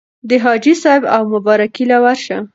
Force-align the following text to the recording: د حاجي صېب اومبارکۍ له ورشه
د 0.29 0.31
حاجي 0.43 0.73
صېب 0.83 1.01
اومبارکۍ 1.17 1.83
له 1.91 1.97
ورشه 2.03 2.37